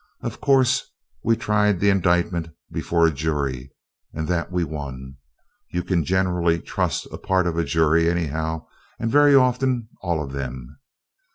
Of 0.21 0.41
course, 0.41 0.89
we 1.23 1.35
tried 1.35 1.79
the 1.79 1.91
indictment 1.91 2.47
before 2.71 3.05
a 3.05 3.11
jury, 3.13 3.71
and 4.11 4.27
that 4.29 4.51
we 4.51 4.63
won. 4.63 5.17
You 5.69 5.83
can 5.83 6.03
generally 6.03 6.59
trust 6.59 7.05
a 7.11 7.19
part 7.19 7.45
of 7.45 7.55
a 7.55 7.63
jury 7.63 8.09
anyhow, 8.09 8.65
and 8.97 9.11
very 9.11 9.35
often 9.35 9.89
all 10.01 10.23
of 10.23 10.31
them. 10.31 10.79